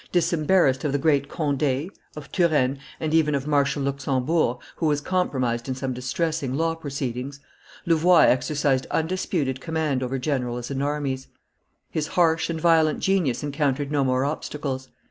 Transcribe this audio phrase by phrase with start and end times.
[0.11, 5.67] Disembarrassed of the great Conde, of Turenne, and even of Marshal Luxembourg, who was compromised
[5.69, 7.39] in some distressing law proceedings,
[7.85, 11.27] Louvois exercised undisputed command over generals and armies;
[11.91, 14.89] his harsh and violent genius encountered no more obstacles.